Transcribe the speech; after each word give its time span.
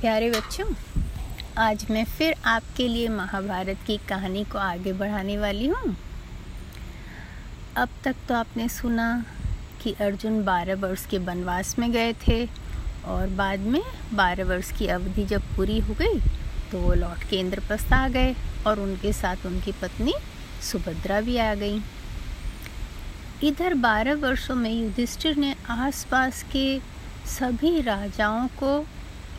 प्यारे 0.00 0.28
बच्चों, 0.30 0.64
आज 1.58 1.84
मैं 1.90 2.04
फिर 2.06 2.34
आपके 2.46 2.86
लिए 2.88 3.08
महाभारत 3.08 3.78
की 3.86 3.96
कहानी 4.08 4.42
को 4.44 4.58
आगे 4.58 4.92
बढ़ाने 4.92 5.36
वाली 5.38 5.66
हूँ। 5.66 5.94
अब 7.76 7.88
तक 8.04 8.16
तो 8.28 8.34
आपने 8.34 8.68
सुना 8.68 9.06
कि 9.82 9.92
अर्जुन 10.00 10.42
बारह 10.44 10.74
वर्ष 10.80 11.04
के 11.06 11.18
वनवास 11.18 11.78
में 11.78 11.90
गए 11.92 12.12
थे 12.26 12.44
और 13.06 13.28
बाद 13.36 13.60
में 13.66 13.80
बारह 14.12 14.44
वर्ष 14.44 14.72
की 14.78 14.86
अवधि 14.86 15.24
जब 15.24 15.42
पूरी 15.56 15.78
हो 15.80 15.94
गई 15.94 16.20
तो 16.70 16.80
वो 16.80 16.92
लौट 16.94 17.22
के 17.30 17.36
इंद्रप्रस्थ 17.36 17.92
आ 17.92 18.08
गए 18.08 18.34
और 18.66 18.80
उनके 18.80 19.12
साथ 19.12 19.46
उनकी 19.46 19.72
पत्नी 19.82 20.14
सुभद्रा 20.62 21.20
भी 21.20 21.36
आ 21.36 21.54
गई। 21.54 21.80
इधर 23.42 23.74
बारह 23.86 24.14
वर्षों 24.16 24.54
में 24.54 24.70
युधिष्ठिर 24.72 25.36
ने 25.36 25.54
आसपास 25.70 26.42
के 26.52 26.78
सभी 27.28 27.80
राजाओं 27.80 28.46
को 28.58 28.74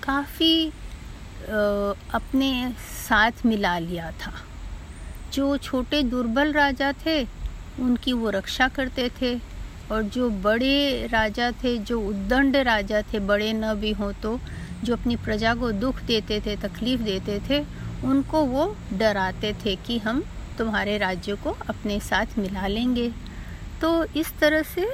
काफ़ी 0.07 0.67
अपने 1.47 2.51
साथ 2.79 3.45
मिला 3.45 3.77
लिया 3.79 4.11
था। 4.21 4.33
जो 5.33 5.57
छोटे 5.57 6.01
दुर्बल 6.03 6.51
राजा 6.53 6.91
थे, 7.05 7.21
उनकी 7.79 8.13
वो 8.13 8.29
रक्षा 8.29 8.67
करते 8.67 9.09
थे। 9.21 9.35
और 9.91 10.03
जो 10.03 10.29
बड़े 10.41 11.07
राजा 11.07 11.51
थे, 11.63 11.77
जो 11.79 11.99
उद्दंड 12.01 12.55
राजा 12.57 13.01
थे, 13.03 13.19
बड़े 13.21 13.51
न 13.53 13.73
भी 13.73 13.91
हों 13.91 14.11
तो 14.13 14.39
जो 14.83 14.93
अपनी 14.93 15.15
प्रजा 15.15 15.53
को 15.55 15.71
दुख 15.73 16.01
देते 16.01 16.39
थे, 16.45 16.55
तकलीफ़ 16.57 17.01
देते 17.01 17.39
थे, 17.49 17.59
उनको 18.03 18.43
वो 18.45 18.65
डराते 18.93 19.53
थे 19.65 19.75
कि 19.85 19.97
हम 19.97 20.23
तुम्हारे 20.57 20.97
राज्य 20.97 21.35
को 21.35 21.57
अपने 21.69 21.99
साथ 21.99 22.37
मिला 22.39 22.67
लेंगे। 22.67 23.09
तो 23.81 24.03
इस 24.15 24.33
तरह 24.39 24.61
से 24.65 24.87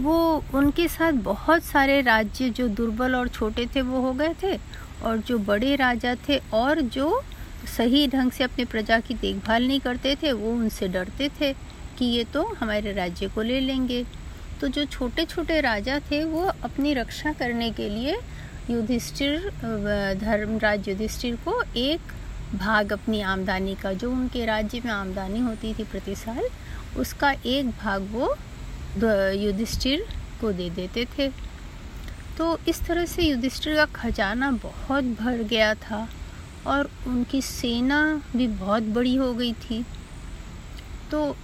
वो 0.00 0.44
उनके 0.54 0.86
साथ 0.88 1.12
बहुत 1.24 1.62
सारे 1.64 2.00
राज्य 2.02 2.48
जो 2.50 2.68
दुर्बल 2.68 3.14
और 3.14 3.28
छोटे 3.28 3.66
थे, 3.66 3.80
वो 3.82 4.00
हो 4.00 4.12
गए 4.12 4.34
थे 4.42 4.56
और 5.04 5.18
जो 5.18 5.38
बड़े 5.40 5.74
राजा 5.76 6.14
थे 6.28 6.40
और 6.54 6.80
जो 6.80 7.22
सही 7.66 8.06
ढंग 8.08 8.30
से 8.32 8.44
अपने 8.44 8.64
प्रजा 8.64 8.98
की 9.00 9.14
देखभाल 9.14 9.66
नहीं 9.66 9.80
करते 9.80 10.14
थे, 10.22 10.32
वो 10.32 10.52
उनसे 10.52 10.88
डरते 10.88 11.28
थे 11.40 11.52
कि 11.98 12.04
ये 12.04 12.24
तो 12.24 12.44
हमारे 12.60 12.92
राज्य 12.92 13.28
को 13.28 13.42
ले 13.42 13.60
लेंगे। 13.60 14.04
तो 14.60 14.68
जो 14.68 14.84
छोटे 14.86 15.24
छोटे 15.24 15.60
राजा 15.60 15.98
थे, 16.10 16.22
वो 16.24 16.42
अपनी 16.64 16.94
रक्षा 16.94 17.32
करने 17.32 17.70
के 17.70 17.88
लिए 17.88 18.18
युधिष्ठिर 18.70 19.50
धर्मराज 20.20 20.88
युधिष्ठिर 20.88 21.36
को 21.44 21.62
एक 21.76 22.12
भाग 22.54 22.92
अपनी 22.92 23.20
आमदनी 23.22 23.74
का, 23.74 23.92
जो 23.92 24.10
उनके 24.10 24.44
राज्य 24.46 24.80
में 24.84 24.92
आमदनी 24.92 25.40
होती 25.40 25.74
थी 25.74 25.84
प्रति 25.84 26.14
साल, 26.16 26.48
उसका 26.98 27.30
एक 27.46 27.70
भाग 27.78 28.08
वो 28.12 28.34
युधिष्ठिर 28.96 30.06
को 30.40 30.52
दे 30.52 30.68
देते 30.70 31.04
थे। 31.18 31.28
तो 32.38 32.58
इस 32.68 32.80
तरह 32.86 33.04
से 33.06 33.22
युधिष्ठिर 33.22 33.74
का 33.76 33.84
खजाना 33.94 34.50
बहुत 34.62 35.04
भर 35.20 35.42
गया 35.42 35.72
था 35.74 36.06
और 36.66 36.90
उनकी 37.06 37.40
सेना 37.42 38.00
भी 38.36 38.46
बहुत 38.46 38.82
बड़ी 38.94 39.14
हो 39.16 39.32
गई 39.34 39.52
थी। 39.62 39.84
तो 41.10 41.36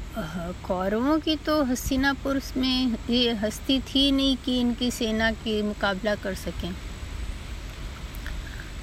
कौरवों 0.66 1.18
की 1.18 1.36
तो 1.36 1.62
हस्तिनापुर 1.64 2.40
में 2.56 2.96
ये 3.10 3.32
हस्ती 3.34 3.78
थी 3.80 4.10
नहीं 4.12 4.36
कि 4.36 4.58
इनकी 4.60 4.90
सेना 4.90 5.30
के 5.34 5.60
मुकाबला 5.62 6.14
कर 6.14 6.34
सकें। 6.34 6.72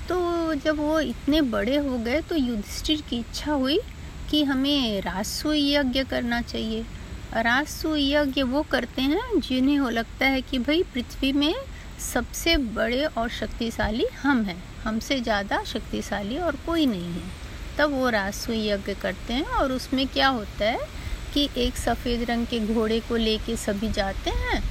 तो 0.09 0.53
जब 0.56 0.78
वो 0.78 1.00
इतने 1.00 1.42
बड़े 1.50 1.78
हो 1.78 1.97
गए 1.97 2.22
तो 2.22 2.36
युधिष्ठिर 2.36 3.02
की 3.09 3.20
इच्छा 3.20 3.52
हुई 3.53 3.80
कि 4.30 4.44
हमें 4.44 5.02
रासु 5.02 5.53
यज्ञ 5.53 6.03
करना 6.03 6.42
चाहिए। 6.44 6.86
रासु 7.33 7.95
यज्ञ 7.95 8.41
वो 8.44 8.61
करते 8.61 9.02
हैं 9.02 9.39
जिन्हें 9.39 9.77
हो 9.77 9.89
लगता 9.89 10.25
है 10.25 10.41
कि 10.41 10.59
भाई 10.59 10.83
पृथ्वी 10.94 11.31
में 11.33 11.55
सबसे 12.03 12.55
बड़े 12.58 13.03
और 13.08 13.30
शक्तिशाली 13.30 14.05
हम 14.22 14.44
हैं। 14.44 14.58
हमसे 14.83 15.19
ज़्यादा 15.19 15.63
शक्तिशाली 15.63 16.38
और 16.38 16.55
कोई 16.66 16.85
नहीं 16.85 17.11
है। 17.11 17.27
तब 17.77 17.91
वो 17.91 18.09
रासु 18.09 18.53
यज्ञ 18.53 18.94
करते 18.94 19.33
हैं 19.33 19.45
और 19.57 19.72
उसमें 19.72 20.05
क्या 20.07 20.27
होता 20.30 20.66
है 20.66 20.88
कि 21.34 21.47
एक 21.57 21.78
सफ़ेद 21.78 22.29
रंग 22.29 22.47
के 22.47 22.59
घोड़े 22.73 23.00
को 23.00 23.16
लेके 23.18 23.56
सभी 23.57 23.89
जाते 23.91 24.29
हैं 24.39 24.62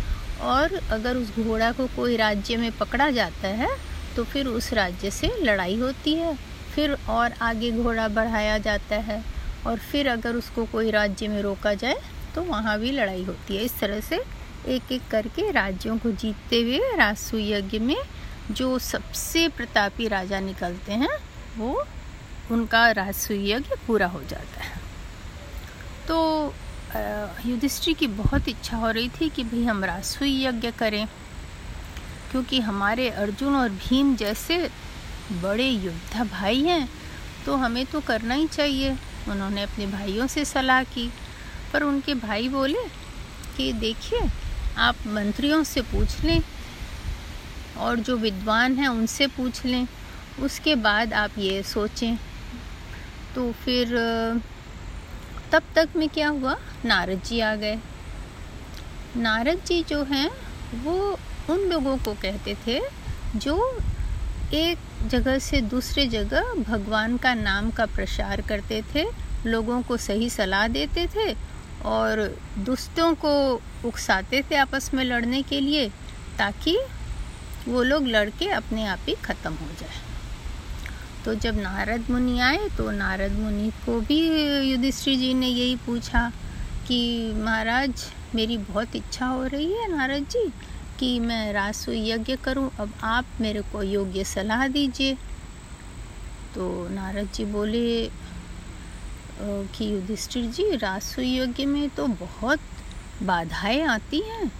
और 0.46 0.74
अगर 0.92 1.16
उस 1.16 1.32
घोड़ा 1.38 1.70
को 1.72 1.86
कोई 1.96 2.16
राज्य 2.16 2.56
में 2.56 2.70
पकड़ा 2.78 3.10
जाता 3.12 3.48
है 3.56 3.70
तो 4.16 4.24
फिर 4.24 4.46
उस 4.48 4.72
राज्य 4.72 5.10
से 5.10 5.34
लड़ाई 5.42 5.78
होती 5.78 6.14
है। 6.14 6.36
फिर 6.74 6.96
और 7.10 7.32
आगे 7.42 7.72
घोड़ा 7.72 8.08
बढ़ाया 8.10 8.58
जाता 8.60 8.96
है 9.02 9.22
और 9.66 9.78
फिर 9.82 10.08
अगर 10.08 10.36
उसको 10.36 10.64
कोई 10.64 10.90
राज्य 10.90 11.28
में 11.28 11.40
रोका 11.42 11.74
जाए 11.74 11.96
तो 12.38 12.42
वहाँ 12.44 12.78
भी 12.78 12.90
लड़ाई 12.92 13.22
होती 13.24 13.56
है। 13.56 13.62
इस 13.64 13.78
तरह 13.78 14.00
से 14.00 14.16
एक 14.68 14.92
एक 14.92 15.08
करके 15.10 15.50
राज्यों 15.52 15.96
को 15.98 16.10
जीतते 16.12 16.60
हुए 16.62 16.78
रासु 16.96 17.38
यज्ञ 17.38 17.78
में 17.80 17.96
जो 18.50 18.78
सबसे 18.80 19.48
प्रतापी 19.56 20.08
राजा 20.08 20.40
निकलते 20.40 20.92
हैं, 20.92 21.18
वो 21.56 21.84
उनका 22.50 22.90
रासु 22.92 23.34
यज्ञ 23.34 23.76
पूरा 23.86 24.06
हो 24.06 24.22
जाता 24.24 24.62
है। 24.62 24.80
तो 26.08 26.54
युधिष्ठिर 27.46 27.94
की 27.94 28.06
बहुत 28.14 28.48
इच्छा 28.48 28.76
हो 28.76 28.90
रही 28.90 29.08
थी 29.10 29.28
कि 29.28 29.44
भाई 29.44 29.64
हम 29.64 29.84
रासु 29.84 30.24
यज्ञ 30.24 30.70
करें, 30.78 31.06
क्योंकि 32.30 32.60
हमारे 32.62 33.10
अर्जुन 33.18 33.56
और 33.56 33.68
भीम 33.82 34.16
जैसे 34.16 34.58
बड़े 35.42 35.68
योद्धा 35.68 36.24
भाई 36.32 36.62
हैं 36.62 36.88
तो 37.46 37.56
हमें 37.56 37.84
तो 37.86 38.00
करना 38.00 38.34
ही 38.34 38.46
चाहिए। 38.48 38.96
उन्होंने 39.28 39.62
अपने 39.62 39.86
भाइयों 39.88 40.26
से 40.26 40.44
सलाह 40.46 40.82
की। 40.86 41.10
पर 41.72 41.82
उनके 41.82 42.14
भाई 42.14 42.48
बोले 42.48 42.78
कि 43.56 43.72
देखिए, 43.72 44.20
आप 44.78 44.96
मंत्रियों 45.06 45.64
से 45.64 45.80
पूछ 45.80 46.24
लें 46.24 46.40
और 47.78 47.96
जो 47.96 48.16
विद्वान 48.16 48.76
हैं 48.76 48.88
उनसे 48.88 49.26
पूछ 49.26 49.64
लें। 49.64 49.86
उसके 50.40 50.74
बाद 50.74 51.12
आप 51.12 51.30
ये 51.38 51.62
सोचें। 51.62 52.16
तो 53.34 53.52
फिर, 53.52 53.88
तब 55.52 55.62
तक 55.74 55.88
में 55.96 56.08
क्या 56.08 56.28
हुआ? 56.28 56.56
नारद 56.84 57.22
जी 57.26 57.40
आ 57.40 57.54
गए। 57.54 57.78
नारद 59.16 59.60
जी 59.66 59.82
जो 59.82 60.04
हैं, 60.04 60.30
वो 60.82 61.18
उन 61.50 61.58
लोगों 61.58 61.98
को 61.98 62.14
कहते 62.14 62.56
थे 62.66 62.80
जो 63.36 63.78
एक 64.52 64.78
जगह 65.06 65.38
से 65.38 65.60
दूसरे 65.60 66.06
जगह 66.06 66.40
भगवान 66.40 67.16
का 67.16 67.34
नाम 67.34 67.70
का 67.70 67.86
प्रसार 67.86 68.40
करते 68.40 68.84
थे, 68.94 69.04
लोगों 69.46 69.82
को 69.82 69.96
सही 69.96 70.30
सलाह 70.30 70.68
देते 70.68 71.06
थे 71.06 71.57
और 71.84 72.20
दुस्तों 72.58 73.14
को 73.14 73.32
उकसाते 73.84 74.42
थे 74.42 74.56
आपस 74.56 74.90
में 74.94 75.04
लड़ने 75.04 75.42
के 75.42 75.60
लिए 75.60 75.88
ताकि 76.38 76.78
वो 77.68 77.82
लोग 77.82 78.06
लड़के 78.06 78.48
अपने 78.48 78.86
आप 78.86 78.98
ही 79.08 79.14
ख़त्म 79.14 79.52
हो 79.52 79.68
जाए। 79.80 80.06
तो 81.24 81.34
जब 81.34 81.60
नारद 81.60 82.10
मुनि 82.10 82.38
आए 82.40 82.68
तो 82.68 82.90
नारद 82.90 83.32
मुनि 83.32 83.70
को 83.86 84.00
भी 84.00 84.20
युधिष्ठिर 84.70 85.18
जी 85.18 85.34
ने 85.34 85.46
यही 85.46 85.76
पूछा 85.76 86.32
कि, 86.88 87.32
महाराज, 87.36 88.04
मेरी 88.34 88.58
बहुत 88.58 88.96
इच्छा 88.96 89.26
हो 89.26 89.44
रही 89.44 89.72
है 89.72 89.96
नारद 89.96 90.26
जी 90.30 90.48
कि 90.98 91.18
मैं 91.20 91.52
रासु 91.52 91.92
यज्ञ 91.92 92.36
करूँ। 92.36 92.70
अब 92.80 92.92
आप 93.02 93.26
मेरे 93.40 93.60
को 93.60 93.82
योग्य 93.82 94.24
सलाह 94.24 94.66
दीजिए। 94.68 95.14
तो 96.54 96.88
नारद 96.88 97.28
जी 97.34 97.44
बोले 97.44 98.10
कि 99.40 99.92
युधिष्ठिर 99.92 100.44
जी 100.46 100.70
रासु 100.76 101.22
यज्ञ 101.22 101.64
में 101.66 101.88
तो 101.88 102.06
बहुत 102.06 102.60
बाधाएँ 103.22 103.82
आती 103.82 104.20
हैं, 104.20 104.50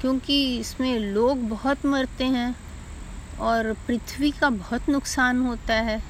क्योंकि 0.00 0.58
इसमें 0.58 0.98
लोग 0.98 1.48
बहुत 1.48 1.86
मरते 1.86 2.24
हैं 2.24 2.54
और 3.40 3.72
पृथ्वी 3.86 4.30
का 4.30 4.50
बहुत 4.50 4.88
नुकसान 4.88 5.40
होता 5.46 5.74
है। 5.74 6.00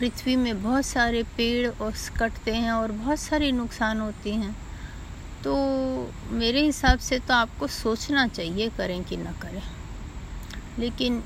पृथ्वी 0.00 0.36
में 0.36 0.62
बहुत 0.62 0.86
सारे 0.86 1.22
पेड़ 1.36 1.68
और 1.68 1.92
कटते 2.18 2.54
हैं 2.54 2.72
और 2.72 2.92
बहुत 2.92 3.18
सारे 3.18 3.52
नुकसान 3.52 4.00
होते 4.00 4.32
हैं। 4.34 4.54
तो 5.44 5.54
मेरे 6.30 6.62
हिसाब 6.62 6.98
से 6.98 7.18
तो 7.18 7.34
आपको 7.34 7.66
सोचना 7.66 8.26
चाहिए 8.28 8.68
करें 8.68 9.02
कि 9.04 9.16
ना 9.16 9.32
करें। 9.32 9.62
लेकिन 10.78 11.22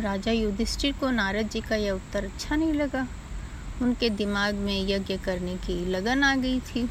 राजा 0.00 0.32
युधिष्ठिर 0.32 0.92
को 0.92 1.10
नारद 1.10 1.48
जी 1.48 1.60
का 1.60 1.76
यह 1.76 1.92
उत्तर 1.92 2.24
अच्छा 2.24 2.56
नहीं 2.56 2.72
लगा। 2.72 3.06
उनके 3.82 4.10
दिमाग 4.10 4.54
में 4.54 4.88
यज्ञ 4.88 5.16
करने 5.16 5.56
की 5.56 5.86
लगन 5.86 6.22
आ 6.22 6.36
गई 6.36 6.60
थी। 6.60 6.90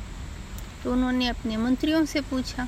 तो 0.83 0.93
उन्होंने 0.93 1.27
अपने 1.27 1.57
मंत्रियों 1.57 2.05
से 2.05 2.21
पूछा। 2.21 2.67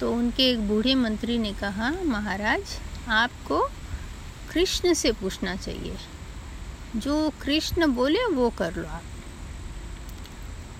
तो 0.00 0.12
उनके 0.12 0.50
एक 0.50 0.68
बूढ़े 0.68 0.94
मंत्री 0.94 1.38
ने 1.38 1.52
कहा, 1.52 1.90
महाराज, 1.90 2.62
आपको 3.08 3.70
कृष्ण 4.52 4.94
से 4.94 5.12
पूछना 5.12 5.56
चाहिए। 5.56 5.96
जो 6.96 7.32
कृष्ण 7.42 7.86
बोले, 7.86 8.26
वो 8.26 8.50
कर 8.50 8.74
लो 8.74 8.88
आप। 8.88 9.02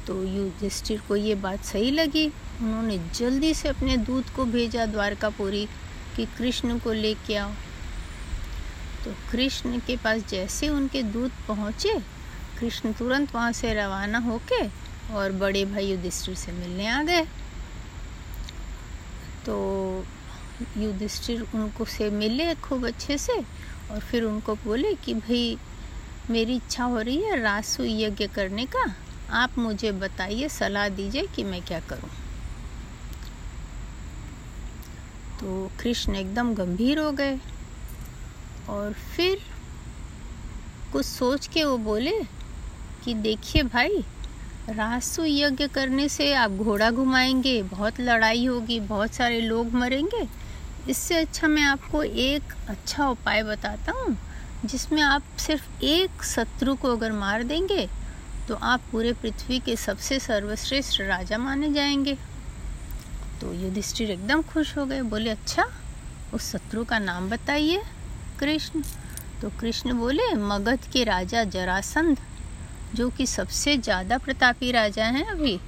तो 0.06 0.24
युधिष्ठिर 0.24 1.02
को 1.08 1.16
ये 1.16 1.34
बात 1.34 1.64
सही 1.64 1.90
लगी। 1.90 2.26
उन्होंने 2.60 2.98
जल्दी 3.14 3.54
से 3.54 3.68
अपने 3.68 3.96
दूत 3.96 4.24
को 4.36 4.44
भेजा, 4.44 4.86
द्वारकापुरी, 4.86 5.68
कि 6.16 6.26
कृष्ण 6.26 6.78
को 6.78 6.92
लेके 6.92 7.36
आओ। 7.36 7.52
तो 9.06 9.14
कृष्ण 9.32 9.80
के 9.80 9.96
पास 9.96 10.22
जैसे 10.28 10.68
उनके 10.68 11.02
दूत 11.02 11.32
पहुँचे, 11.48 12.00
कृष्ण 12.60 12.92
तुरंत 12.92 13.34
वहाँ 13.34 13.52
से 13.52 13.74
रवाना 13.74 14.18
होके 14.18 14.66
और 15.14 15.32
बड़े 15.32 15.64
भाई 15.64 15.86
युधिष्ठिर 15.86 16.34
से 16.34 16.52
मिलने 16.52 16.86
आ 16.86 17.02
गए। 17.02 17.24
तो 19.46 20.06
युधिष्ठिर 20.78 21.46
उनको 21.54 21.84
से 21.84 22.10
मिले 22.10 22.54
खूब 22.54 22.86
अच्छे 22.86 23.18
से 23.18 23.32
और 23.90 24.00
फिर 24.00 24.22
उनको 24.24 24.54
बोले 24.54 24.94
कि, 24.94 25.14
भाई, 25.14 25.58
मेरी 26.30 26.56
इच्छा 26.56 26.84
हो 26.84 27.00
रही 27.00 27.22
है 27.22 27.40
रासु 27.40 27.84
यज्ञ 27.84 28.26
करने 28.26 28.66
का। 28.66 28.94
आप 29.30 29.58
मुझे 29.58 29.92
बताइए, 29.92 30.48
सलाह 30.48 30.88
दीजिए 30.88 31.22
कि 31.22 31.44
मैं 31.44 31.62
क्या 31.62 31.80
करूँ? 31.80 32.10
तो 35.40 35.70
कृष्ण 35.80 36.16
एकदम 36.16 36.54
गंभीर 36.54 36.98
हो 36.98 37.12
गए। 37.12 37.40
और 38.68 38.92
फिर 39.16 39.38
कुछ 40.92 41.06
सोच 41.06 41.46
के 41.46 41.64
वो 41.64 41.76
बोले 41.78 42.12
कि 43.04 43.14
देखिए 43.14 43.62
भाई, 43.64 44.04
रासु 44.68 45.24
यज्ञ 45.24 45.66
करने 45.68 46.08
से 46.08 46.32
आप 46.34 46.50
घोड़ा 46.50 46.90
घुमाएँगे, 46.90 47.62
बहुत 47.64 48.00
लड़ाई 48.00 48.46
होगी, 48.46 48.80
बहुत 48.82 49.12
सारे 49.12 49.40
लोग 49.40 49.72
मरेंगे। 49.74 50.26
इससे 50.88 51.16
अच्छा 51.16 51.48
मैं 51.48 51.62
आपको 51.62 52.02
एक 52.02 52.52
अच्छा 52.68 53.08
उपाय 53.08 53.42
बताता 53.42 53.92
हूँ, 53.92 54.16
जिसमें 54.64 55.02
आप 55.02 55.22
सिर्फ़ 55.38 55.84
एक 55.84 56.22
शत्रु 56.24 56.74
को 56.74 56.92
अगर 56.92 57.12
मार 57.12 57.42
देंगे 57.42 57.88
तो 58.48 58.54
आप 58.54 58.80
पूरे 58.92 59.12
पृथ्वी 59.12 59.58
के 59.58 59.74
सबसे 59.76 60.18
सर्वश्रेष्ठ 60.20 61.00
राजा 61.00 61.38
माने 61.38 61.72
जाएँगे। 61.72 62.16
तो 63.40 63.52
युधिष्ठिर 63.54 64.10
एकदम 64.10 64.42
खुश 64.42 64.76
हो 64.78 64.84
गए, 64.86 65.00
बोले 65.02 65.30
अच्छा 65.30 65.66
उस 66.34 66.50
शत्रु 66.52 66.84
का 66.84 66.98
नाम 66.98 67.28
बताइए। 67.30 67.82
कृष्ण। 68.40 68.82
तो 69.42 69.50
कृष्ण 69.60 69.92
बोले, 69.92 70.32
मगध 70.34 70.88
के 70.92 71.04
राजा 71.04 71.44
जरासंध, 71.44 72.18
जो 72.94 73.08
कि 73.10 73.26
सबसे 73.26 73.76
ज़्यादा 73.76 74.18
प्रतापी 74.18 74.70
राजा 74.72 75.04
हैं 75.04 75.24
अभी, 75.24 75.58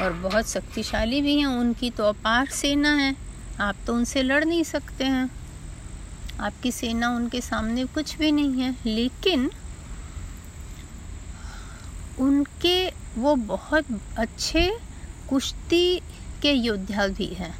और 0.00 0.12
बहुत 0.12 0.48
शक्तिशाली 0.48 1.20
भी 1.22 1.38
हैं, 1.38 1.46
उनकी 1.46 1.90
तो 1.90 2.04
अपार 2.04 2.46
सेना 2.46 2.94
है। 2.94 3.14
आप 3.60 3.76
तो 3.86 3.94
उनसे 3.94 4.22
लड़ 4.22 4.44
नहीं 4.44 4.64
सकते 4.64 5.04
हैं। 5.04 5.30
आपकी 6.40 6.72
सेना 6.72 7.08
उनके 7.10 7.40
सामने 7.40 7.84
कुछ 7.84 8.16
भी 8.18 8.32
नहीं 8.32 8.62
है, 8.62 8.74
लेकिन 8.86 9.50
उनके 12.18 12.88
वो 13.18 13.34
बहुत 13.36 13.86
अच्छे 14.18 14.70
कुश्ती 15.28 16.00
के 16.42 16.52
योद्धा 16.52 17.06
भी 17.06 17.26
हैं। 17.26 17.54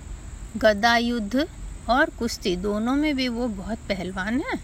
गदा 0.57 0.97
युद्ध 0.97 1.47
और 1.91 2.11
कुश्ती, 2.11 2.55
दोनों 2.57 2.95
में 2.97 3.15
भी 3.17 3.29
वो 3.29 3.49
बहुत 3.49 3.79
पहलवान 3.89 4.41
हैं। 4.41 4.61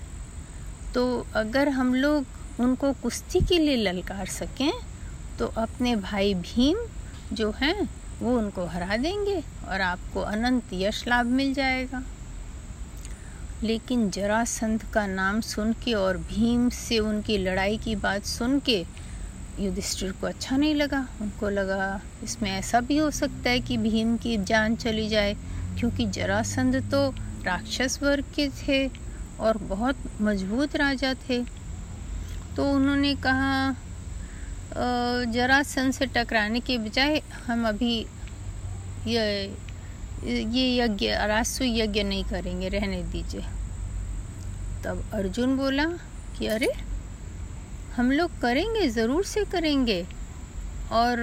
तो 0.94 1.26
अगर 1.36 1.68
हम 1.68 1.94
लोग 1.94 2.60
उनको 2.60 2.92
कुश्ती 2.92 3.40
के 3.40 3.58
लिए 3.58 3.76
ललकार 3.76 4.26
सकें 4.26 4.72
तो 5.38 5.46
अपने 5.58 5.94
भाई 5.96 6.34
भीम 6.34 6.78
जो 7.32 7.50
हैं, 7.52 7.88
वो 8.20 8.36
उनको 8.38 8.64
हरा 8.66 8.96
देंगे 8.96 9.42
और 9.68 9.80
आपको 9.80 10.20
अनंत 10.22 10.72
यश 10.72 11.06
लाभ 11.08 11.26
मिल 11.28 11.54
जाएगा। 11.54 12.02
लेकिन 13.62 14.08
जरासंध 14.10 14.82
का 14.92 15.06
नाम 15.06 15.40
सुन 15.40 15.72
के 15.84 15.92
और 15.94 16.16
भीम 16.28 16.68
से 16.68 16.98
उनकी 16.98 17.38
लड़ाई 17.38 17.76
की 17.78 17.94
बात 17.96 18.24
सुन 18.24 18.58
के 18.60 18.84
युधिष्ठिर 19.60 20.12
को 20.12 20.26
अच्छा 20.26 20.56
नहीं 20.56 20.74
लगा। 20.74 21.06
उनको 21.22 21.48
लगा, 21.48 22.00
इसमें 22.24 22.50
ऐसा 22.50 22.80
भी 22.80 22.96
हो 22.96 23.10
सकता 23.10 23.50
है 23.50 23.60
कि 23.60 23.76
भीम 23.76 24.16
की 24.16 24.36
जान 24.38 24.76
चली 24.76 25.08
जाए। 25.08 25.36
क्योंकि 25.78 26.06
जरासंध 26.06 26.76
तो 26.90 27.08
राक्षस 27.44 27.98
वर्ग 28.02 28.24
के 28.34 28.48
थे 28.58 28.86
और 29.40 29.58
बहुत 29.58 29.96
मज़बूत 30.20 30.76
राजा 30.76 31.14
थे। 31.28 31.42
तो 32.56 32.70
उन्होंने 32.70 33.14
कहा 33.16 33.74
जरासंध 35.32 35.92
से 35.92 36.06
टकराने 36.06 36.60
के 36.60 36.78
बजाय 36.78 37.22
हम 37.46 37.66
अभी 37.68 37.94
ये 39.06 39.24
ये 40.24 40.64
यज्ञ 40.76 41.08
रासु 41.26 41.64
यज्ञ 41.64 42.02
नहीं 42.02 42.24
करेंगे, 42.24 42.68
रहने 42.68 43.02
दीजिए। 43.02 43.40
तब 44.84 45.04
अर्जुन 45.14 45.56
बोला 45.56 45.84
कि, 46.38 46.46
अरे, 46.46 46.68
हम 47.96 48.10
लोग 48.12 48.40
करेंगे, 48.40 48.88
ज़रूर 48.88 49.24
से 49.24 49.44
करेंगे 49.44 50.06
और 50.92 51.20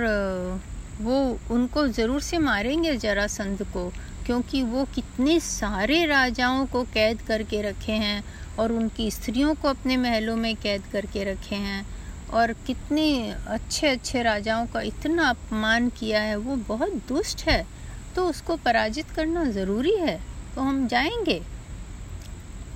वो 1.01 1.17
उनको 1.51 1.87
ज़रूर 1.89 2.21
से 2.21 2.37
मारेंगे 2.37 2.95
जरासंध 2.97 3.63
को। 3.73 3.91
क्योंकि 4.25 4.61
वो 4.63 4.85
कितने 4.95 5.39
सारे 5.39 6.05
राजाओं 6.05 6.65
को 6.65 6.83
कैद 6.83 7.21
करके 7.21 7.61
रखे 7.61 7.91
हैं 7.91 8.23
और 8.59 8.71
उनकी 8.71 9.11
स्त्रियों 9.11 9.55
को 9.55 9.67
अपने 9.67 9.97
महलों 9.97 10.35
में 10.35 10.55
कैद 10.55 10.83
करके 10.91 11.23
रखे 11.23 11.55
हैं 11.55 11.85
और 12.33 12.53
कितने 12.53 13.31
अच्छे 13.47 13.87
अच्छे 13.87 14.21
राजाओं 14.23 14.65
का 14.67 14.81
इतना 14.81 15.29
अपमान 15.29 15.89
किया 15.89 16.21
है, 16.21 16.35
वो 16.35 16.55
बहुत 16.55 16.93
दुष्ट 17.07 17.43
है। 17.43 17.65
तो 18.15 18.25
उसको 18.29 18.55
पराजित 18.55 19.09
करना 19.09 19.43
ज़रूरी 19.45 19.95
है 19.97 20.19
तो 20.55 20.61
हम 20.61 20.87
जाएँगे। 20.87 21.41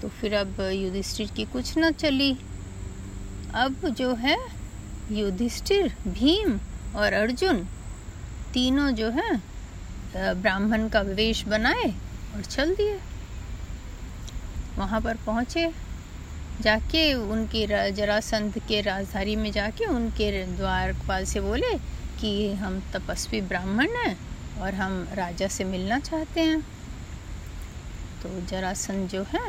तो 0.02 0.08
फिर 0.10 0.34
अब 0.34 0.62
युधिष्ठिर 0.74 1.32
की 1.36 1.46
कुछ 1.46 1.78
ना 1.78 1.92
चली। 1.92 2.38
अब 3.54 3.88
जो 3.90 4.14
है 4.16 4.38
युधिष्ठिर, 5.12 5.96
भीम 6.08 6.60
और 6.96 7.14
अर्जुन, 7.14 7.58
तीनों 8.54 8.92
जो 8.92 9.10
है 9.10 9.55
ब्राह्मण 10.16 10.88
का 10.90 11.02
वेश 11.02 11.44
बनाए 11.44 11.90
और 12.36 12.44
चल 12.44 12.74
दिए। 12.76 13.00
वहाँ 14.78 15.02
पर 15.02 15.18
पहुँचे। 15.26 15.72
जाके 16.62 17.14
उनकी 17.14 17.66
जरासंध 17.92 18.58
के 18.68 18.82
राजधानी 18.82 19.36
में 19.36 19.52
जाके 19.52 19.86
उनके 19.86 20.32
द्वारपाल 20.46 21.26
से 21.26 21.40
बोले 21.40 21.74
कि 22.20 22.54
हम 22.54 22.80
तपस्वी 22.94 23.42
ब्राह्मण 23.42 23.96
हैं 23.96 24.18
और 24.62 24.74
हम 24.74 25.08
राजा 25.14 25.48
से 25.48 25.64
मिलना 25.64 26.00
चाहते 26.00 26.42
हैं। 26.42 26.62
तो 28.24 28.30
जरासंध 28.42 29.10
जो 29.10 29.24
है, 29.24 29.48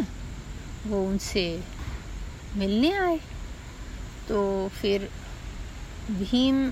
वो 0.86 1.06
उनसे 1.06 1.62
मिलने 2.56 2.92
आए। 2.92 3.18
तो 4.28 4.68
फिर 4.68 5.08
भीम 6.10 6.66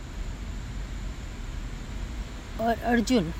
और 2.60 2.82
अर्जुन 2.84 3.32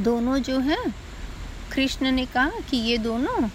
दोनों 0.00 0.38
जो 0.38 0.58
हैं, 0.60 0.84
कृष्ण 1.72 2.10
ने 2.10 2.24
कहा 2.26 2.60
कि 2.70 2.76
ये 2.78 2.96
दोनों 2.98 3.48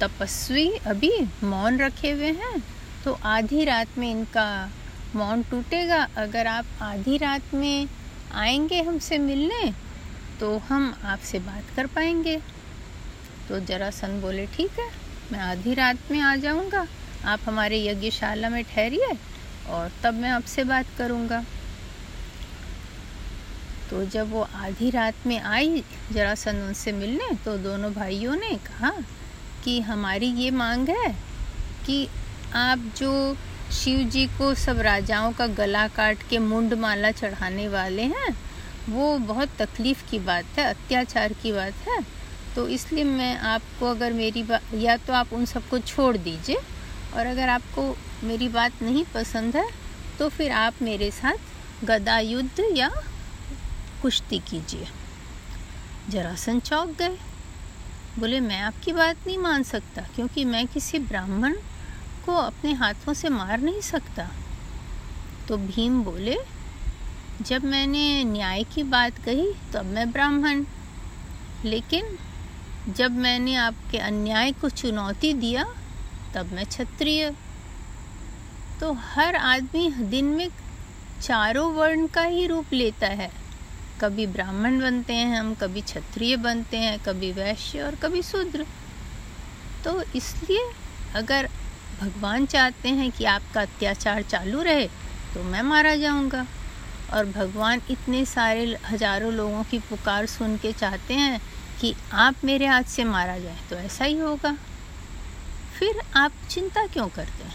तपस्वी 0.00 0.68
अभी 0.86 1.12
मौन 1.44 1.78
रखे 1.78 2.10
हुए 2.10 2.30
हैं 2.34 2.62
तो 3.04 3.18
आधी 3.26 3.64
रात 3.64 3.98
में 3.98 4.10
इनका 4.10 4.70
मौन 5.16 5.42
टूटेगा। 5.42 6.02
अगर 6.16 6.46
आप 6.46 6.66
आधी 6.82 7.16
रात 7.18 7.54
में 7.54 7.88
आएँगे 8.34 8.80
हमसे 8.82 9.18
मिलने 9.18 9.72
तो 10.40 10.56
हम 10.68 10.94
आपसे 11.04 11.38
बात 11.38 11.74
कर 11.76 11.86
पाएँगे। 11.86 12.36
तो 13.48 13.58
जरासन 13.60 14.20
बोले, 14.20 14.46
ठीक 14.46 14.78
है, 14.78 14.88
मैं 15.32 15.40
आधी 15.40 15.74
रात 15.74 16.10
में 16.10 16.20
आ 16.20 16.34
जाऊँगा। 16.36 16.86
आप 17.24 17.40
हमारे 17.46 17.84
यज्ञशाला 17.84 18.48
में 18.48 18.62
ठहरिए 18.64 19.16
और 19.70 19.90
तब 20.02 20.14
मैं 20.14 20.30
आपसे 20.30 20.64
बात 20.64 20.86
करूँगा। 20.98 21.44
तो 23.90 24.04
जब 24.06 24.30
वो 24.32 24.46
आधी 24.56 24.90
रात 24.90 25.26
में 25.26 25.40
आई 25.40 25.82
जरासंध 26.12 26.62
उनसे 26.62 26.92
मिलने 26.92 27.34
तो 27.44 27.56
दोनों 27.58 27.92
भाइयों 27.92 28.36
ने 28.36 28.54
कहा 28.66 28.92
कि 29.64 29.80
हमारी 29.80 30.26
ये 30.34 30.50
मांग 30.52 30.88
है 30.88 31.12
कि 31.86 32.06
आप 32.56 32.92
जो 32.96 33.36
शिव 33.72 33.98
जी 34.10 34.26
को 34.38 34.54
सब 34.56 34.80
राजाओं 34.80 35.32
का 35.32 35.46
गला 35.56 35.86
काट 35.88 36.22
के 36.30 36.38
मुंड 36.38 36.74
माला 36.74 37.10
चढ़ाने 37.12 37.66
वाले 37.68 38.02
हैं, 38.04 38.36
वो 38.88 39.18
बहुत 39.18 39.48
तकलीफ़ 39.58 40.02
की 40.10 40.18
बात 40.20 40.58
है, 40.58 40.64
अत्याचार 40.64 41.32
की 41.32 41.52
बात 41.52 41.88
है। 41.88 42.00
तो 42.54 42.66
इसलिए 42.68 43.04
मैं 43.04 43.36
आपको 43.36 43.86
अगर 43.86 44.12
मेरी 44.12 44.42
बात 44.42 44.74
या 44.74 44.96
तो 44.96 45.12
आप 45.12 45.32
उन 45.32 45.44
सबको 45.46 45.78
छोड़ 45.80 46.16
दीजिए, 46.16 46.56
और 47.14 47.26
अगर 47.26 47.48
आपको 47.48 47.94
मेरी 48.24 48.48
बात 48.50 48.82
नहीं 48.82 49.04
पसंद 49.14 49.56
है 49.56 49.68
तो 50.18 50.28
फिर 50.28 50.52
आप 50.52 50.82
मेरे 50.82 51.10
साथ 51.12 51.84
गदा 51.84 52.18
युद्ध 52.20 52.64
या 52.76 52.90
कुश्ती 54.02 54.38
कीजिए। 54.38 54.88
जरासन 56.08 56.60
चौक 56.60 56.88
गए। 56.88 57.18
बोले, 58.18 58.40
मैं 58.40 58.60
आपकी 58.60 58.92
बात 58.92 59.16
नहीं 59.26 59.38
मान 59.38 59.62
सकता, 59.62 60.02
क्योंकि 60.02 60.44
मैं 60.44 60.66
किसी 60.66 60.98
ब्राह्मण 60.98 61.56
को 62.26 62.34
अपने 62.34 62.72
हाथों 62.72 63.14
से 63.14 63.28
मार 63.28 63.60
नहीं 63.60 63.80
सकता। 63.80 64.30
तो 65.48 65.56
भीम 65.56 66.04
बोले, 66.04 66.36
जब 67.42 67.64
मैंने 67.64 68.24
न्याय 68.24 68.64
की 68.64 68.82
बात 68.82 69.18
कही, 69.18 69.52
तब 69.72 69.84
मैं 69.84 70.12
ब्राह्मण। 70.12 70.64
लेकिन 71.64 72.18
जब 72.92 73.10
मैंने 73.10 73.54
आपके 73.54 73.98
अन्याय 73.98 74.52
को 74.52 74.68
चुनौती 74.68 75.32
दिया, 75.32 75.74
तब 76.34 76.52
मैं 76.52 76.66
क्षत्रिय। 76.66 77.36
तो 78.80 78.92
हर 78.92 79.36
आदमी 79.36 79.90
दिन 79.90 80.24
में 80.24 80.48
चारों 81.22 81.74
वर्ण 81.74 82.06
का 82.06 82.22
ही 82.22 82.46
रूप 82.46 82.66
लेता 82.72 83.06
है। 83.06 83.49
कभी 84.00 84.26
ब्राह्मण 84.28 84.80
बनते 84.80 85.14
हैं, 85.14 85.36
हम 85.36 85.54
कभी 85.54 85.80
क्षत्रिय 85.82 86.36
बनते 86.38 86.76
हैं, 86.76 86.98
कभी 86.98 87.32
वैश्य 87.32 87.82
और 87.82 87.94
कभी 87.94 88.22
शूद्र। 88.22 88.66
तो 89.84 90.02
इसलिए 90.16 90.70
अगर 91.14 91.48
भगवान 92.00 92.46
चाहते 92.46 92.88
हैं 92.88 93.10
कि 93.10 93.24
आपका 93.26 93.62
अत्याचार 93.62 94.22
चालू 94.22 94.62
रहे 94.62 94.86
तो 95.34 95.42
मैं 95.42 95.62
मारा 95.62 95.94
जाऊँगा। 95.96 96.46
और 97.12 97.26
भगवान 97.26 97.80
इतने 97.90 98.24
सारे 98.26 98.76
हज़ारों 98.84 99.32
लोगों 99.32 99.62
की 99.62 99.78
पुकार 99.80 100.26
सुन 100.28 100.56
के 100.56 100.72
चाहते 100.72 101.14
हैं 101.14 101.40
कि 101.80 101.94
आप 102.14 102.44
मेरे 102.44 102.66
हाथ 102.66 102.82
से 102.86 103.04
मारा 103.04 103.38
जाए 103.38 103.58
तो 103.70 103.76
ऐसा 103.76 104.04
ही 104.04 104.18
होगा। 104.18 104.56
फिर 105.78 106.00
आप 106.16 106.32
चिंता 106.50 106.86
क्यों 106.86 107.08
करते 107.08 107.44
हैं? 107.44 107.54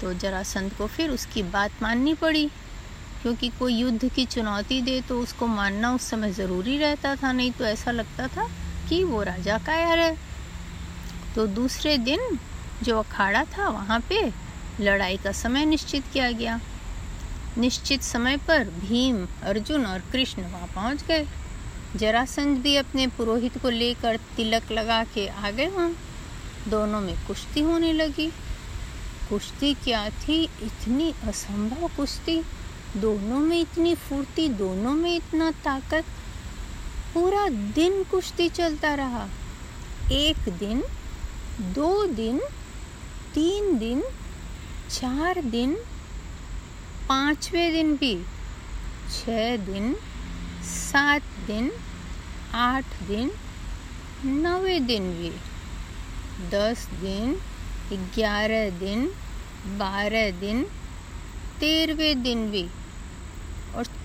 तो 0.00 0.12
जरासंध 0.14 0.72
को 0.72 0.86
फिर 0.86 1.10
उसकी 1.10 1.42
बात 1.44 1.82
माननी 1.82 2.14
पड़ी। 2.14 2.48
क्योंकि 3.22 3.48
कोई 3.48 3.74
युद्ध 3.74 4.08
की 4.08 4.24
चुनौती 4.24 4.80
दे 4.82 5.00
तो 5.00 5.20
उसको 5.20 5.46
मानना 5.46 5.94
उस 5.94 6.02
समय 6.02 6.32
ज़रूरी 6.32 6.78
रहता 6.78 7.14
था, 7.16 7.32
नहीं 7.32 7.52
तो 7.52 7.64
ऐसा 7.64 7.90
लगता 7.90 8.26
था 8.26 8.48
कि 8.88 9.04
वो 9.04 9.22
राजा 9.22 9.58
कायर 9.58 9.98
है। 9.98 10.16
तो 11.34 11.46
दूसरे 11.46 11.96
दिन 11.98 12.38
जो 12.82 12.98
अखाड़ा 12.98 13.44
था, 13.44 13.68
वहाँ 13.68 14.00
पे 14.08 14.32
लड़ाई 14.80 15.16
का 15.16 15.32
समय 15.32 15.64
निश्चित 15.64 16.04
किया 16.12 16.30
गया। 16.30 16.60
निश्चित 17.58 18.02
समय 18.02 18.36
पर 18.36 18.64
भीम, 18.64 19.26
अर्जुन 19.42 19.86
और 19.86 20.02
कृष्ण 20.12 20.42
वहाँ 20.42 20.66
पहुँच 20.66 21.04
गए। 21.04 21.26
जरासंध 21.96 22.58
भी 22.58 22.76
अपने 22.76 23.06
पुरोहित 23.06 23.58
को 23.58 23.70
लेकर 23.70 24.16
तिलक 24.36 24.70
लगा 24.72 25.02
के 25.04 25.26
आ 25.28 25.50
गए 25.50 25.66
वहाँ। 25.66 25.94
दोनों 26.68 27.00
में 27.00 27.14
कुश्ती 27.26 27.60
होने 27.60 27.92
लगी। 27.92 28.30
कुश्ती 29.28 29.74
क्या 29.74 30.08
थी? 30.10 30.42
इतनी 30.62 31.12
असंभव 31.24 31.88
कुश्ती। 31.96 32.40
दोनों 32.96 33.38
में 33.38 33.60
इतनी 33.60 33.94
फुर्ती, 33.94 34.48
दोनों 34.48 34.94
में 34.94 35.16
इतना 35.16 35.50
ताकत। 35.50 36.04
पूरा 37.14 37.48
दिन 37.48 38.04
कुश्ती 38.04 38.48
चलता 38.48 38.94
रहा। 38.94 39.28
एक 40.12 40.36
दिन, 40.36 40.82
दो 41.60 42.06
दिन, 42.06 42.38
तीन 43.34 43.78
दिन, 43.78 44.02
चार 44.90 45.42
दिन, 45.42 45.74
पाँचवें 47.08 47.72
दिन 47.72 47.96
भी 47.96 48.22
छः 49.10 49.56
दिन, 49.56 49.96
सात 50.62 51.22
दिन, 51.22 51.72
आठ 52.54 52.84
दिन, 52.84 53.30
नवे 54.24 54.80
दिन 54.80 55.12
भी, 55.12 55.30
दस 56.50 56.88
दिन, 57.00 57.40
ग्यारह 57.92 58.70
दिन, 58.70 59.06
बारह 59.66 60.30
दिन, 60.30 60.64
तेरहवें 61.60 62.22
दिन 62.22 62.50
भी। 62.50 62.68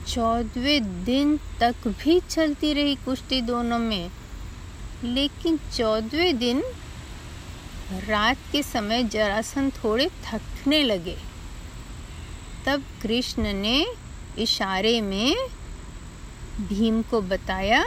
चौदहवें 0.08 1.04
दिन 1.04 1.38
तक 1.60 1.88
भी 1.88 2.20
चलती 2.20 2.74
रही 2.74 2.96
कुश्ती 2.96 3.42
दोनों 3.42 3.80
में। 3.80 4.12
लेकिन 5.04 5.60
चौदहवें 5.76 6.38
दिन 6.38 6.64
रात 8.08 8.38
के 8.52 8.64
समय 8.64 9.04
जरासन 9.04 9.70
थोड़े 9.70 10.10
थकने 10.24 10.84
लगे। 10.84 11.18
तब 12.66 12.84
कृष्ण 13.02 13.54
ने 13.54 13.86
इशारे 14.38 15.02
में 15.02 15.36
भीम 16.62 17.02
को 17.02 17.22
बताया 17.22 17.84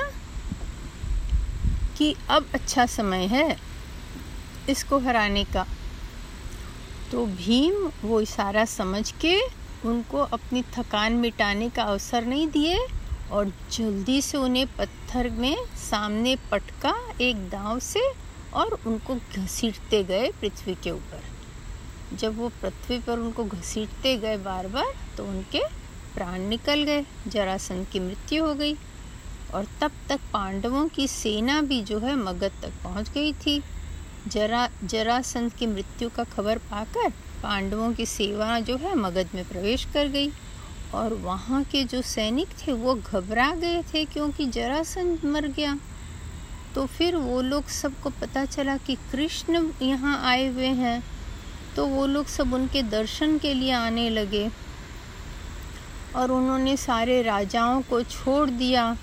कि 1.99 2.15
अब 2.31 2.47
अच्छा 2.55 2.87
समय 2.87 3.27
है 3.27 3.57
इसको 4.69 4.99
हराने 4.99 5.45
का। 5.45 5.67
तो 7.13 7.27
भीम 7.27 7.91
वो 8.05 8.21
इशारा 8.21 8.65
समझ 8.65 9.11
के 9.11 9.41
उनको 9.87 10.19
अपनी 10.33 10.63
थकान 10.75 11.13
मिटाने 11.13 11.69
का 11.71 11.83
अवसर 11.83 12.25
नहीं 12.25 12.47
दिए 12.49 12.79
और 13.33 13.53
जल्दी 13.73 14.21
से 14.23 14.39
उन्हें 14.39 14.67
पत्थर 14.77 15.29
में 15.31 15.57
सामने 15.81 16.37
पटका 16.51 16.95
एक 17.21 17.49
दांव 17.51 17.79
से 17.79 18.01
और 18.55 18.79
उनको 18.87 19.15
घसीटते 19.15 20.03
गए 20.05 20.31
पृथ्वी 20.41 20.75
के 20.75 20.91
ऊपर। 20.91 22.17
जब 22.17 22.39
वो 22.39 22.49
पृथ्वी 22.63 22.99
पर 22.99 23.19
उनको 23.19 23.45
घसीटते 23.45 24.17
गए 24.17 24.37
बार 24.39 24.67
बार 24.69 24.93
तो 25.17 25.25
उनके 25.25 25.63
प्राण 26.15 26.41
निकल 26.41 26.83
गए, 26.83 27.05
जरासंध 27.29 27.87
की 27.93 28.01
मृत्यु 28.01 28.45
हो 28.45 28.55
गई 28.55 28.77
और 29.55 29.67
तब 29.81 29.93
तक 30.09 30.21
पांडवों 30.33 30.87
की 30.89 31.07
सेना 31.09 31.61
भी 31.63 31.81
जो 31.83 31.99
है 31.99 32.15
मगध 32.17 32.53
तक 32.63 32.73
पहुँच 32.85 33.11
गई 33.11 33.33
थी। 33.37 33.63
जरा 34.29 34.69
जरासंध 34.85 35.53
की 35.53 35.67
मृत्यु 35.67 36.09
का 36.09 36.25
खबर 36.25 36.59
पाकर 36.59 37.11
पांडवों 37.43 37.93
की 37.93 38.07
सेवा 38.07 38.61
जो 38.61 38.77
है 38.77 38.95
मगध 38.95 39.29
में 39.35 39.49
प्रवेश 39.49 39.85
कर 39.85 40.09
गई। 40.09 40.31
और 40.95 41.15
वहाँ 41.15 41.63
के 41.65 41.85
जो 41.85 42.03
सैनिक 42.03 42.49
थे 42.49 42.73
वो 42.73 42.95
घबरा 42.95 43.55
गए 43.55 43.83
थे 43.83 44.05
क्योंकि 44.05 44.47
जरासंध 44.47 45.25
मर 45.25 45.47
गया। 45.47 45.79
तो 46.75 46.87
फिर 46.87 47.17
वो 47.17 47.41
लोग 47.43 47.69
सबको 47.69 48.11
पता 48.11 48.45
चला 48.45 48.77
कि 48.77 48.95
कृष्ण 49.13 49.71
यहाँ 49.83 50.21
आए 50.25 50.47
हुए 50.49 50.67
हैं। 50.67 51.03
तो 51.77 51.87
वो 51.87 52.07
लोग 52.07 52.27
सब 52.27 52.53
उनके 52.53 52.83
दर्शन 52.83 53.39
के 53.39 53.55
लिए 53.55 53.73
आने 53.73 54.11
लगे। 54.11 54.51
और 56.17 56.31
उन्होंने 56.31 56.77
सारे 56.77 57.23
राजाओं 57.23 57.83
को 57.83 58.03
छोड़ 58.03 58.51
दिया। 58.51 58.97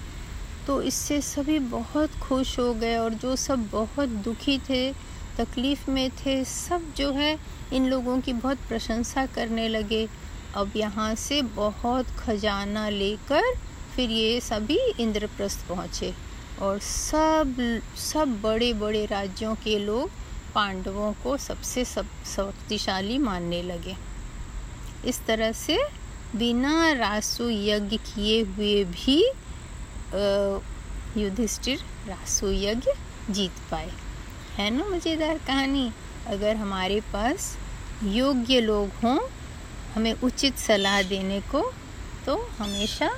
तो 0.67 0.81
इससे 0.81 1.21
सभी 1.21 1.59
बहुत 1.59 2.11
खुश 2.11 2.59
हो 2.59 2.73
गए 2.73 2.97
और 2.97 3.13
जो 3.13 3.35
सब 3.35 3.69
बहुत 3.69 4.09
दुखी 4.09 4.57
थे 4.69 5.12
तकलीफ़ 5.37 5.89
में 5.91 6.09
थे, 6.15 6.43
सब 6.45 6.93
जो 6.97 7.11
है 7.11 7.37
इन 7.73 7.87
लोगों 7.89 8.19
की 8.21 8.33
बहुत 8.33 8.57
प्रशंसा 8.69 9.25
करने 9.25 9.67
लगे। 9.69 10.07
अब 10.55 10.71
यहाँ 10.75 11.13
से 11.15 11.41
बहुत 11.41 12.07
खजाना 12.17 12.87
लेकर 12.89 13.53
फिर 13.95 14.09
ये 14.09 14.39
सभी 14.41 14.77
इंद्रप्रस्थ 14.99 15.67
पहुँचे 15.67 16.13
और 16.61 16.79
सब 16.79 17.55
सब 17.99 18.39
बड़े 18.41 18.71
बड़े 18.73 19.05
राज्यों 19.05 19.55
के 19.55 19.77
लोग 19.79 20.09
पांडवों 20.55 21.11
को 21.23 21.35
सबसे 21.37 21.85
सब, 21.85 22.07
शक्तिशाली 22.25 23.17
मानने 23.17 23.61
लगे। 23.63 23.95
इस 25.05 25.25
तरह 25.27 25.51
से 25.51 25.77
बिना 26.35 26.91
रासु 26.93 27.49
यज्ञ 27.49 27.97
किए 27.97 28.41
हुए 28.43 28.83
भी 28.85 29.19
युधिष्ठिर 31.17 31.79
रासु 32.07 32.51
यज्ञ 32.51 32.91
जीत 33.29 33.59
पाए। 33.71 33.91
है 34.57 34.69
ना 34.69 34.83
मज़ेदार 34.85 35.37
कहानी? 35.37 35.91
अगर 36.27 36.55
हमारे 36.55 36.99
पास 37.13 37.57
योग्य 38.03 38.59
लोग 38.61 38.89
हों, 39.03 39.17
हमें 39.95 40.13
उचित 40.13 40.57
सलाह 40.57 41.01
देने 41.01 41.39
को 41.41 41.61
तो 42.25 42.35
हमेशा 42.57 43.09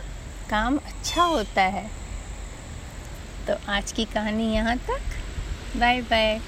काम 0.50 0.78
अच्छा 0.78 1.24
होता 1.24 1.62
है। 1.62 1.90
तो 3.48 3.56
आज 3.72 3.92
की 3.92 4.06
कहानी 4.06 4.54
यहाँ 4.54 4.78
तक। 4.78 5.78
Bye 5.78 6.02
bye 6.02 6.40